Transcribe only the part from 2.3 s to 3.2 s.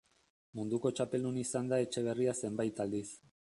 zenbait aldiz.